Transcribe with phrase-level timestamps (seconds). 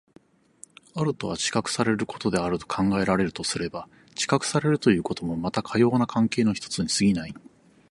[0.95, 7.35] あるとは知覚されることであると考えられるとすれば、知覚されるということもまたかような関係の一つに過ぎない。